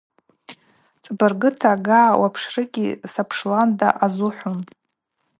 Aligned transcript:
Цӏабыргыта, 1.03 1.67
ага 1.77 2.01
уапшрыгьи– 2.21 2.89
Сапшланда– 3.13 3.89
азухӏвун. 4.05 4.59